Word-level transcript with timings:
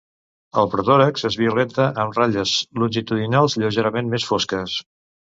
El 0.59 0.69
protòrax 0.69 1.25
és 1.27 1.35
violeta 1.41 1.85
amb 2.03 2.17
ratlles 2.19 2.53
longitudinals 2.83 3.57
lleugerament 3.65 4.09
més 4.15 4.27
fosques. 4.31 4.79